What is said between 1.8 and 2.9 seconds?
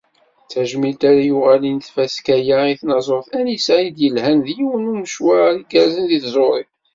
s tfaska-a i